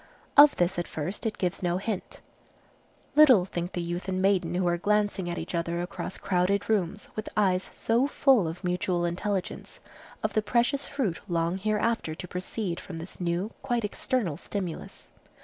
[0.35, 2.21] Of this at first it gives no hint.
[3.15, 7.09] Little think the youth and maiden who are glancing at each other across crowded rooms
[7.15, 9.79] with eyes so full of mutual intelligence,
[10.23, 15.11] of the precious fruit long hereafter to proceed from this new, quite external stimulus.